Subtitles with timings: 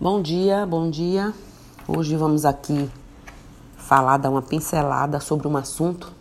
[0.00, 1.34] Bom dia, bom dia.
[1.88, 2.88] Hoje vamos aqui
[3.76, 6.14] falar, dar uma pincelada sobre um assunto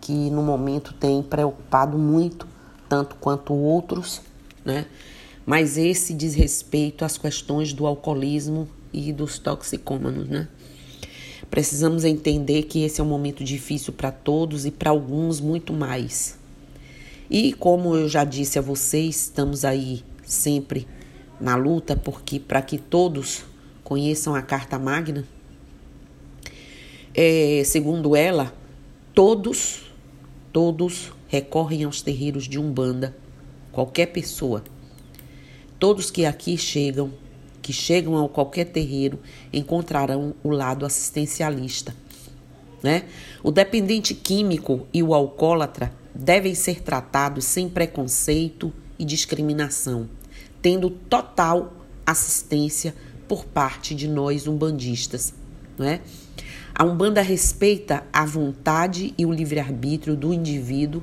[0.00, 2.44] que no momento tem preocupado muito,
[2.88, 4.20] tanto quanto outros,
[4.64, 4.86] né?
[5.46, 10.48] Mas esse diz respeito às questões do alcoolismo e dos toxicômanos, né?
[11.48, 16.36] Precisamos entender que esse é um momento difícil para todos e para alguns muito mais.
[17.30, 20.88] E como eu já disse a vocês, estamos aí sempre
[21.40, 23.44] na luta porque para que todos
[23.82, 25.26] conheçam a Carta Magna,
[27.14, 28.52] é, segundo ela,
[29.14, 29.92] todos,
[30.52, 33.16] todos recorrem aos terreiros de Umbanda,
[33.70, 34.64] qualquer pessoa.
[35.78, 37.12] Todos que aqui chegam,
[37.60, 39.18] que chegam a qualquer terreiro,
[39.52, 41.94] encontrarão o lado assistencialista.
[42.82, 43.04] Né?
[43.42, 50.08] O dependente químico e o alcoólatra devem ser tratados sem preconceito e discriminação
[50.64, 51.74] tendo total
[52.06, 52.94] assistência
[53.28, 55.34] por parte de nós umbandistas.
[55.76, 56.00] Não é?
[56.74, 61.02] A Umbanda respeita a vontade e o livre-arbítrio do indivíduo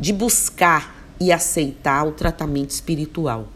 [0.00, 3.46] de buscar e aceitar o tratamento espiritual.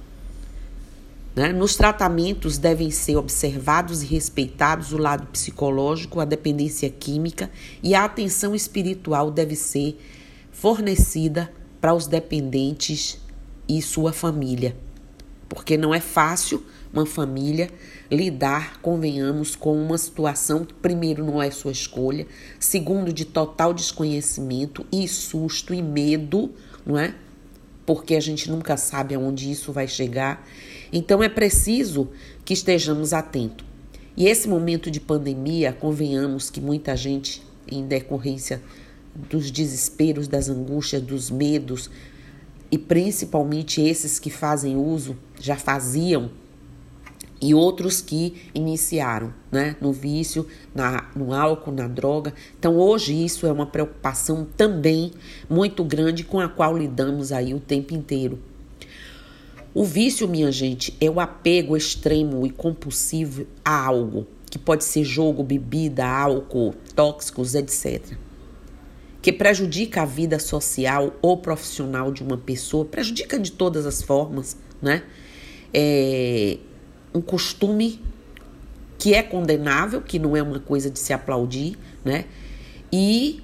[1.34, 1.52] Né?
[1.52, 7.50] Nos tratamentos devem ser observados e respeitados o lado psicológico, a dependência química
[7.82, 10.00] e a atenção espiritual deve ser
[10.52, 13.18] fornecida para os dependentes
[13.68, 14.76] e sua família
[15.50, 17.68] porque não é fácil uma família
[18.08, 22.24] lidar, convenhamos, com uma situação que, primeiro, não é sua escolha,
[22.58, 26.52] segundo, de total desconhecimento e susto e medo,
[26.86, 27.16] não é?
[27.84, 30.46] Porque a gente nunca sabe aonde isso vai chegar.
[30.92, 32.08] Então, é preciso
[32.44, 33.66] que estejamos atentos.
[34.16, 38.62] E esse momento de pandemia, convenhamos que muita gente, em decorrência
[39.28, 41.90] dos desesperos, das angústias, dos medos,
[42.70, 46.30] e principalmente esses que fazem uso, já faziam,
[47.42, 52.34] e outros que iniciaram né, no vício, na, no álcool, na droga.
[52.58, 55.12] Então, hoje, isso é uma preocupação também
[55.48, 58.38] muito grande com a qual lidamos aí o tempo inteiro.
[59.72, 65.04] O vício, minha gente, é o apego extremo e compulsivo a algo, que pode ser
[65.04, 68.18] jogo, bebida, álcool, tóxicos, etc
[69.22, 74.56] que prejudica a vida social ou profissional de uma pessoa, prejudica de todas as formas,
[74.80, 75.02] né?
[75.72, 76.58] É
[77.14, 78.02] um costume
[78.98, 82.24] que é condenável, que não é uma coisa de se aplaudir, né?
[82.92, 83.42] E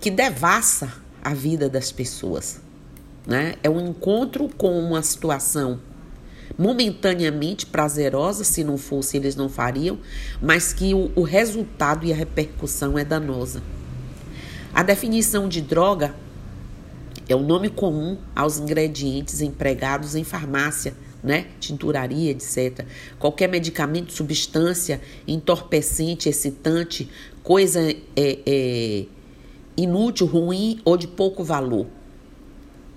[0.00, 0.92] que devassa
[1.22, 2.60] a vida das pessoas,
[3.26, 3.54] né?
[3.62, 5.80] É um encontro com uma situação
[6.58, 9.98] momentaneamente prazerosa, se não fosse eles não fariam,
[10.42, 13.62] mas que o, o resultado e a repercussão é danosa.
[14.72, 16.14] A definição de droga
[17.28, 21.46] é o nome comum aos ingredientes empregados em farmácia, né?
[21.58, 22.84] Tinturaria, etc.
[23.18, 27.08] Qualquer medicamento, substância entorpecente, excitante,
[27.42, 27.80] coisa
[28.16, 29.04] é, é,
[29.76, 31.86] inútil, ruim ou de pouco valor.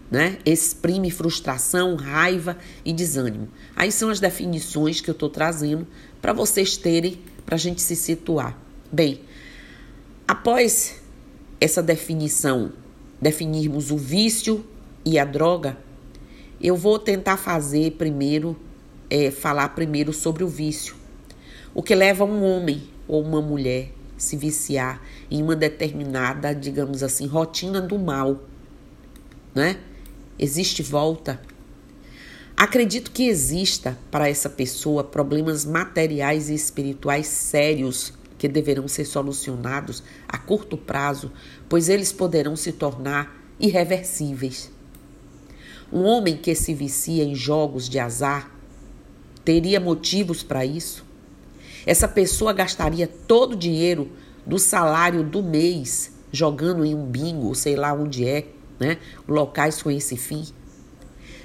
[0.10, 0.38] Né?
[0.46, 3.50] Exprime frustração, raiva e desânimo.
[3.76, 5.88] Aí são as definições que eu estou trazendo
[6.22, 8.56] para vocês terem, para a gente se situar.
[8.92, 9.22] Bem,
[10.28, 11.03] após
[11.64, 12.74] essa definição,
[13.22, 14.66] definirmos o vício
[15.06, 15.78] e a droga,
[16.60, 18.58] eu vou tentar fazer primeiro,
[19.10, 20.94] é, falar primeiro sobre o vício.
[21.74, 25.02] O que leva um homem ou uma mulher se viciar
[25.32, 28.44] em uma determinada, digamos assim, rotina do mal,
[29.56, 29.78] né?
[30.38, 31.40] Existe volta.
[32.58, 40.04] Acredito que exista para essa pessoa problemas materiais e espirituais sérios que deverão ser solucionados
[40.28, 41.32] a curto prazo,
[41.70, 44.70] pois eles poderão se tornar irreversíveis.
[45.90, 48.52] Um homem que se vicia em jogos de azar
[49.46, 51.06] teria motivos para isso?
[51.86, 54.12] Essa pessoa gastaria todo o dinheiro
[54.46, 58.98] do salário do mês jogando em um bingo, sei lá onde é, né?
[59.26, 60.46] Locais com esse fim.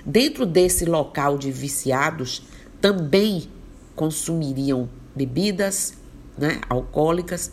[0.05, 2.43] Dentro desse local de viciados
[2.81, 3.49] também
[3.95, 5.98] consumiriam bebidas,
[6.39, 7.53] né, alcoólicas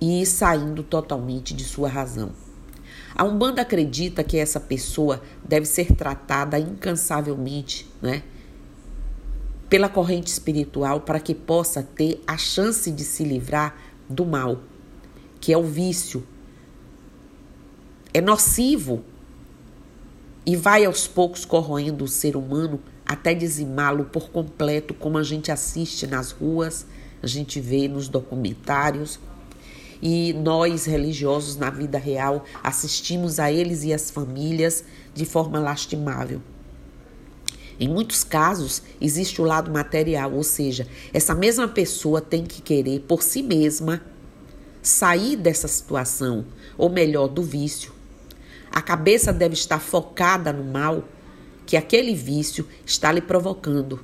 [0.00, 2.32] e saindo totalmente de sua razão.
[3.14, 8.22] A Umbanda acredita que essa pessoa deve ser tratada incansavelmente, né,
[9.68, 13.76] pela corrente espiritual para que possa ter a chance de se livrar
[14.08, 14.60] do mal,
[15.40, 16.24] que é o vício.
[18.12, 19.04] É nocivo
[20.44, 25.50] e vai aos poucos corroendo o ser humano até dizimá-lo por completo, como a gente
[25.52, 26.86] assiste nas ruas,
[27.22, 29.18] a gente vê nos documentários.
[30.02, 34.84] E nós, religiosos, na vida real, assistimos a eles e as famílias
[35.14, 36.42] de forma lastimável.
[37.78, 43.00] Em muitos casos, existe o lado material, ou seja, essa mesma pessoa tem que querer
[43.00, 44.02] por si mesma
[44.82, 46.46] sair dessa situação,
[46.78, 47.92] ou melhor, do vício.
[48.70, 51.04] A cabeça deve estar focada no mal
[51.66, 54.00] que aquele vício está lhe provocando.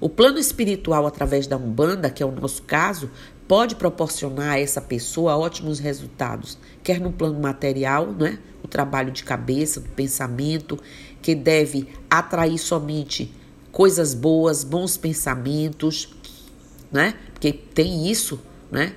[0.00, 3.10] O plano espiritual, através da Umbanda, que é o nosso caso,
[3.46, 8.38] pode proporcionar a essa pessoa ótimos resultados, quer no plano material, né?
[8.62, 10.78] o trabalho de cabeça, do pensamento,
[11.20, 13.32] que deve atrair somente
[13.72, 16.08] coisas boas, bons pensamentos,
[16.90, 17.14] né?
[17.32, 18.94] Porque tem isso, né?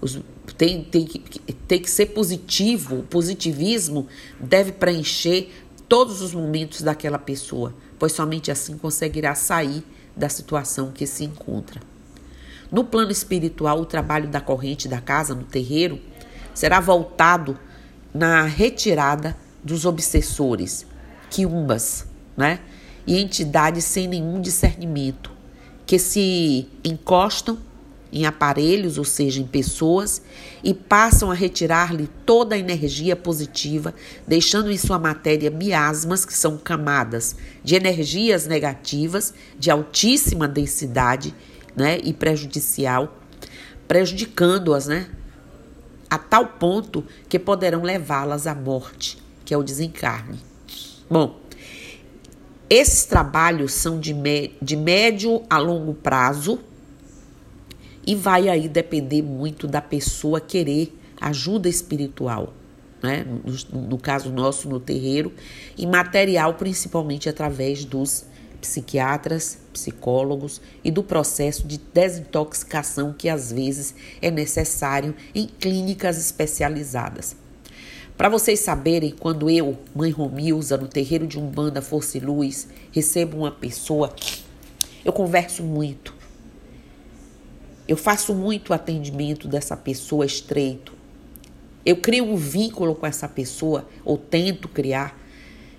[0.00, 0.20] Os,
[0.56, 1.18] tem, tem, que,
[1.52, 4.06] tem que ser positivo, o positivismo
[4.38, 5.50] deve preencher
[5.88, 9.82] todos os momentos daquela pessoa, pois somente assim conseguirá sair
[10.16, 11.80] da situação que se encontra.
[12.70, 16.00] No plano espiritual, o trabalho da corrente da casa, no terreiro,
[16.54, 17.58] será voltado
[18.12, 20.86] na retirada dos obsessores,
[21.30, 22.60] quiumbas, né?
[23.06, 25.30] E entidades sem nenhum discernimento,
[25.84, 27.58] que se encostam
[28.16, 30.22] em aparelhos, ou seja, em pessoas,
[30.64, 33.94] e passam a retirar-lhe toda a energia positiva,
[34.26, 41.34] deixando em sua matéria miasmas, que são camadas de energias negativas de altíssima densidade
[41.76, 43.18] né, e prejudicial,
[43.86, 45.10] prejudicando-as né,
[46.08, 50.38] a tal ponto que poderão levá-las à morte, que é o desencarne.
[51.10, 51.38] Bom,
[52.70, 54.14] esses trabalhos são de,
[54.62, 56.58] de médio a longo prazo
[58.06, 62.54] e vai aí depender muito da pessoa querer ajuda espiritual,
[63.02, 63.26] né?
[63.72, 65.32] No, no, caso nosso, no terreiro,
[65.76, 68.24] e material, principalmente através dos
[68.60, 77.36] psiquiatras, psicólogos e do processo de desintoxicação que às vezes é necessário em clínicas especializadas.
[78.16, 83.36] Para vocês saberem, quando eu, mãe Romilza, no terreiro de Umbanda Força e Luz, recebo
[83.36, 84.14] uma pessoa,
[85.04, 86.15] eu converso muito.
[87.88, 90.92] Eu faço muito atendimento dessa pessoa estreito.
[91.84, 95.16] Eu crio um vínculo com essa pessoa, ou tento criar,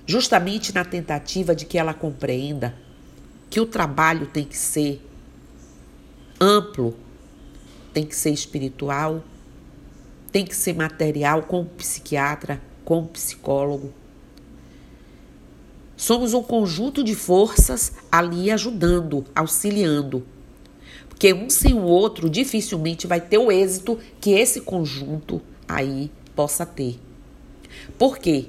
[0.05, 2.73] justamente na tentativa de que ela compreenda
[3.49, 5.05] que o trabalho tem que ser
[6.39, 6.95] amplo,
[7.93, 9.23] tem que ser espiritual,
[10.31, 13.93] tem que ser material com o psiquiatra, com o psicólogo.
[15.97, 20.25] Somos um conjunto de forças ali ajudando, auxiliando.
[21.07, 26.65] Porque um sem o outro dificilmente vai ter o êxito que esse conjunto aí possa
[26.65, 26.99] ter.
[27.97, 28.45] Por quê?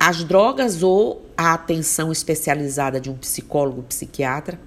[0.00, 4.58] As drogas ou a atenção especializada de um psicólogo, psiquiatra,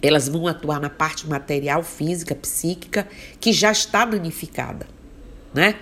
[0.00, 3.08] elas vão atuar na parte material, física, psíquica,
[3.40, 4.86] que já está danificada,
[5.54, 5.76] né?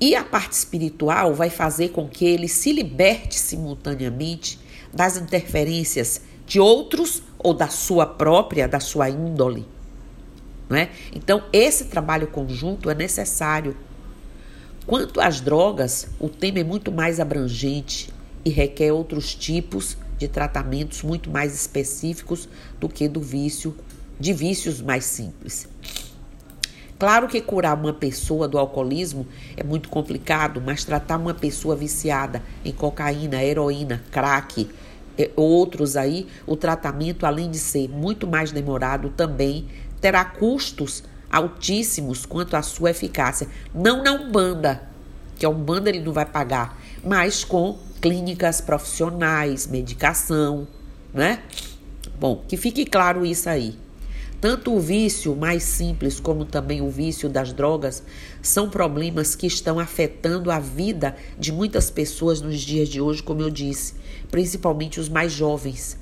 [0.00, 4.58] E a parte espiritual vai fazer com que ele se liberte simultaneamente
[4.92, 9.66] das interferências de outros ou da sua própria, da sua índole.
[10.68, 10.90] Né?
[11.12, 13.76] Então, esse trabalho conjunto é necessário.
[14.86, 18.12] Quanto às drogas, o tema é muito mais abrangente
[18.44, 22.48] e requer outros tipos de tratamentos muito mais específicos
[22.78, 23.74] do que do vício,
[24.18, 25.66] de vícios mais simples.
[26.98, 29.26] Claro que curar uma pessoa do alcoolismo
[29.56, 34.68] é muito complicado, mas tratar uma pessoa viciada em cocaína, heroína, crack,
[35.36, 39.66] outros aí, o tratamento, além de ser muito mais demorado, também
[40.00, 43.48] terá custos altíssimos quanto à sua eficácia.
[43.74, 44.82] Não na Umbanda,
[45.36, 50.66] que a Umbanda ele não vai pagar, mas com clínicas profissionais, medicação,
[51.12, 51.42] né?
[52.18, 53.78] Bom, que fique claro isso aí.
[54.40, 58.02] Tanto o vício mais simples como também o vício das drogas
[58.40, 63.42] são problemas que estão afetando a vida de muitas pessoas nos dias de hoje, como
[63.42, 63.94] eu disse,
[64.30, 65.98] principalmente os mais jovens.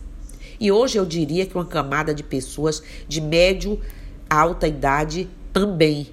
[0.61, 3.81] E hoje eu diria que uma camada de pessoas de médio
[4.31, 6.09] a alta idade também.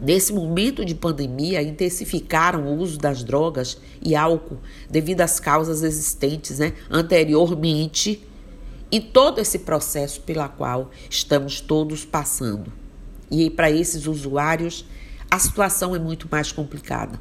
[0.00, 4.58] Nesse momento de pandemia, intensificaram o uso das drogas e álcool
[4.90, 8.26] devido às causas existentes né, anteriormente
[8.92, 12.70] e todo esse processo pela qual estamos todos passando.
[13.30, 14.84] E para esses usuários,
[15.30, 17.18] a situação é muito mais complicada.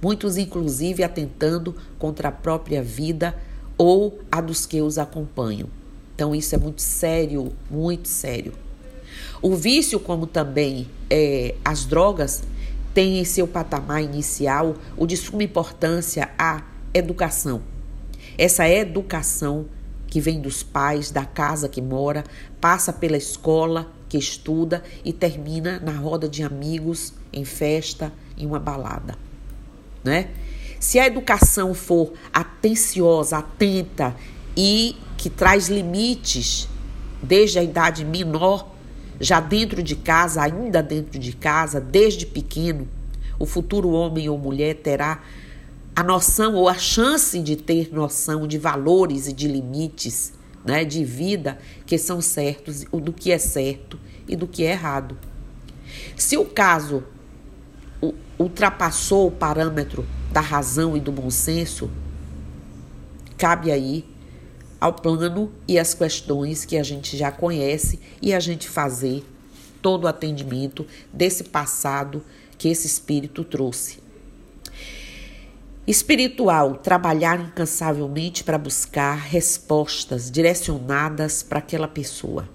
[0.00, 3.36] Muitos, inclusive, atentando contra a própria vida
[3.76, 5.68] ou a dos que os acompanham.
[6.14, 8.54] Então, isso é muito sério, muito sério.
[9.42, 12.42] O vício, como também é, as drogas,
[12.94, 16.62] tem em seu patamar inicial o de suma importância a
[16.94, 17.60] educação.
[18.38, 19.66] Essa educação
[20.14, 22.22] que vem dos pais, da casa que mora,
[22.60, 28.60] passa pela escola que estuda e termina na roda de amigos, em festa, em uma
[28.60, 29.18] balada,
[30.04, 30.28] né?
[30.78, 34.14] Se a educação for atenciosa, atenta
[34.56, 36.68] e que traz limites
[37.20, 38.72] desde a idade menor,
[39.18, 42.86] já dentro de casa, ainda dentro de casa, desde pequeno,
[43.36, 45.24] o futuro homem ou mulher terá
[45.96, 50.32] a noção ou a chance de ter noção de valores e de limites
[50.64, 55.16] né, de vida que são certos, do que é certo e do que é errado.
[56.16, 57.04] Se o caso
[58.38, 61.88] ultrapassou o parâmetro da razão e do bom senso,
[63.38, 64.04] cabe aí
[64.80, 69.24] ao plano e as questões que a gente já conhece e a gente fazer
[69.80, 72.22] todo o atendimento desse passado
[72.58, 74.03] que esse espírito trouxe.
[75.86, 82.48] Espiritual, trabalhar incansavelmente para buscar respostas direcionadas para aquela pessoa,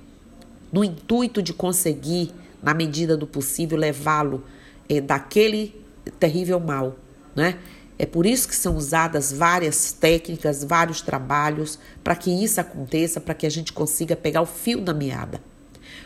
[0.74, 2.32] no intuito de conseguir,
[2.64, 4.44] na medida do possível, levá-lo
[4.90, 5.80] é, daquele
[6.20, 6.98] terrível mal,
[7.36, 7.60] né?
[8.00, 13.36] É por isso que são usadas várias técnicas, vários trabalhos para que isso aconteça, para
[13.36, 15.40] que a gente consiga pegar o fio da meada.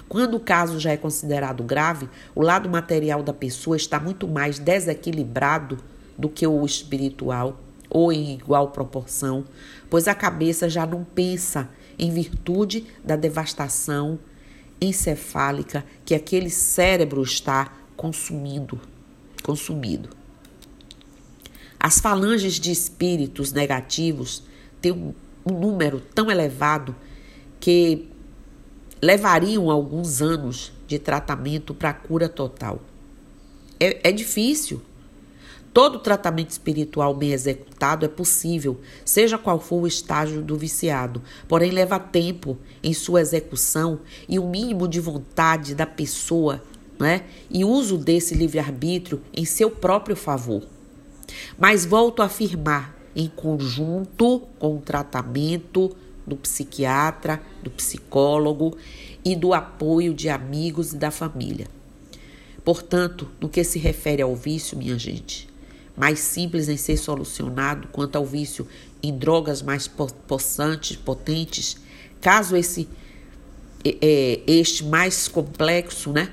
[0.10, 4.60] Quando o caso já é considerado grave, o lado material da pessoa está muito mais
[4.60, 5.78] desequilibrado
[6.18, 9.46] do que o espiritual, ou em igual proporção,
[9.90, 14.20] pois a cabeça já não pensa em virtude da devastação
[14.82, 18.80] encefálica que aquele cérebro está consumindo,
[19.44, 20.10] consumido.
[21.80, 24.44] As falanges de espíritos negativos
[24.82, 25.14] têm um,
[25.46, 26.96] número tão elevado
[27.60, 28.10] que
[29.02, 32.82] levariam alguns anos de tratamento para cura total.
[33.80, 34.82] É, é difícil.
[35.74, 41.72] Todo tratamento espiritual bem executado é possível, seja qual for o estágio do viciado, porém
[41.72, 46.62] leva tempo em sua execução e o mínimo de vontade da pessoa
[47.00, 47.24] né?
[47.50, 50.62] e uso desse livre-arbítrio em seu próprio favor.
[51.58, 58.78] Mas volto a afirmar, em conjunto com o tratamento do psiquiatra, do psicólogo
[59.26, 61.68] e do apoio de amigos e da família.
[62.64, 65.53] Portanto, no que se refere ao vício, minha gente,
[65.96, 68.68] mais simples em ser solucionado quanto ao vício
[69.02, 71.78] em drogas mais possantes, potentes,
[72.22, 72.88] caso esse
[73.86, 76.30] é, este mais complexo, né?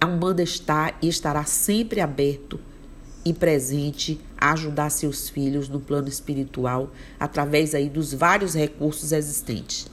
[0.00, 2.60] A Umbanda está e estará sempre aberto
[3.24, 9.88] e presente a ajudar seus filhos no plano espiritual através aí dos vários recursos existentes.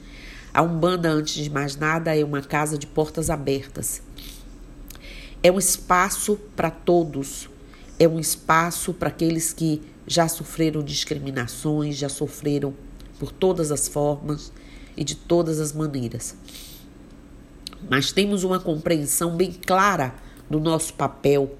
[0.53, 4.03] A Umbanda, antes de mais nada, é uma casa de portas abertas.
[5.41, 7.49] É um espaço para todos,
[8.03, 12.73] é um espaço para aqueles que já sofreram discriminações, já sofreram
[13.19, 14.51] por todas as formas
[14.97, 16.35] e de todas as maneiras.
[17.89, 20.15] Mas temos uma compreensão bem clara
[20.49, 21.55] do nosso papel.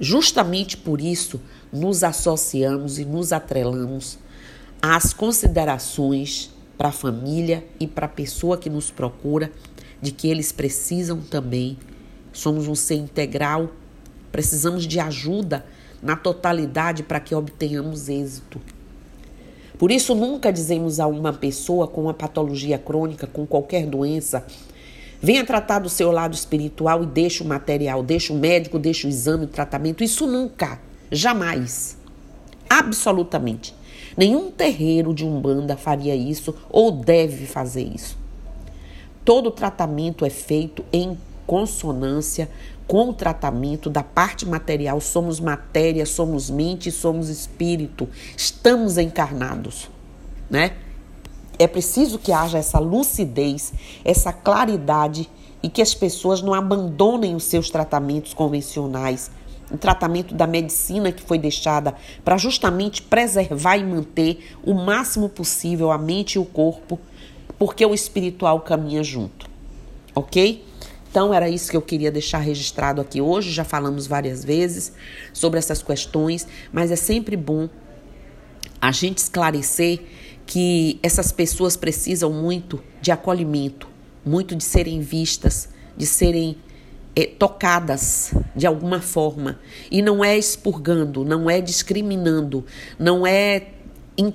[0.00, 1.40] Justamente por isso,
[1.72, 4.18] nos associamos e nos atrelamos
[4.82, 9.52] às considerações para a família e para a pessoa que nos procura
[10.00, 11.76] de que eles precisam também.
[12.32, 13.70] Somos um ser integral
[14.32, 15.64] Precisamos de ajuda
[16.02, 18.60] na totalidade para que obtenhamos êxito.
[19.78, 24.44] Por isso, nunca dizemos a uma pessoa com uma patologia crônica, com qualquer doença,
[25.22, 29.10] venha tratar do seu lado espiritual e deixe o material, deixe o médico, deixe o
[29.10, 30.04] exame, o tratamento.
[30.04, 30.78] Isso nunca,
[31.10, 31.96] jamais.
[32.68, 33.74] Absolutamente.
[34.16, 38.18] Nenhum terreiro de Umbanda faria isso ou deve fazer isso.
[39.24, 42.50] Todo tratamento é feito em consonância
[42.90, 49.88] com o tratamento da parte material, somos matéria, somos mente, somos espírito, estamos encarnados,
[50.50, 50.72] né?
[51.56, 53.72] É preciso que haja essa lucidez,
[54.04, 55.30] essa claridade
[55.62, 59.30] e que as pessoas não abandonem os seus tratamentos convencionais,
[59.70, 61.94] o tratamento da medicina que foi deixada
[62.24, 66.98] para justamente preservar e manter o máximo possível a mente e o corpo,
[67.56, 69.48] porque o espiritual caminha junto.
[70.12, 70.69] OK?
[71.10, 73.50] Então, era isso que eu queria deixar registrado aqui hoje.
[73.50, 74.92] Já falamos várias vezes
[75.32, 77.68] sobre essas questões, mas é sempre bom
[78.80, 80.00] a gente esclarecer
[80.46, 83.88] que essas pessoas precisam muito de acolhimento,
[84.24, 86.56] muito de serem vistas, de serem
[87.16, 89.58] é, tocadas de alguma forma.
[89.90, 92.64] E não é expurgando, não é discriminando,
[92.96, 93.66] não é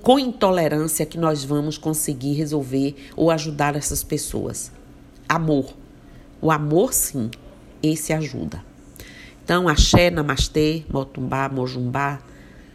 [0.02, 4.72] com intolerância que nós vamos conseguir resolver ou ajudar essas pessoas.
[5.30, 5.85] Amor
[6.46, 7.32] o amor, sim,
[7.82, 8.64] esse ajuda.
[9.44, 12.20] Então, axé, namastê, motumbá, mojumbá,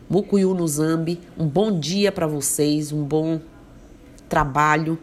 [0.09, 1.21] mucuyu no zambi.
[1.39, 3.41] Um bom dia para vocês, um bom
[4.29, 4.99] trabalho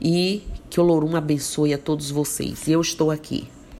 [0.00, 2.66] e que o Lorum abençoe a todos vocês.
[2.66, 3.46] Eu estou aqui.